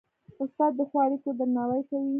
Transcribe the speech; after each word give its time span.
استاد 0.43 0.71
د 0.77 0.81
ښو 0.89 0.97
اړيکو 1.05 1.29
درناوی 1.39 1.81
کوي. 1.89 2.09